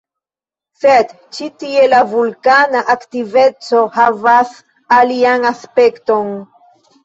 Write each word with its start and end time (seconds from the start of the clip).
Sed 0.83 1.11
ĉi 1.37 1.49
tie 1.63 1.83
la 1.91 1.99
vulkana 2.15 2.83
aktiveco 2.95 3.85
havas 4.01 4.59
alian 5.01 5.49
aspekton. 5.55 6.37